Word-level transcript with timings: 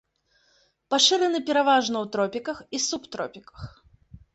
Пашыраны 0.93 1.39
пераважна 1.51 1.95
ў 2.03 2.17
тропіках 2.19 2.67
і 2.79 2.85
субтропіках. 2.91 3.61